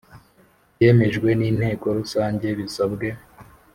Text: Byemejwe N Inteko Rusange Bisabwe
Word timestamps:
Byemejwe 0.75 1.29
N 1.39 1.41
Inteko 1.49 1.85
Rusange 1.97 2.47
Bisabwe 2.59 3.07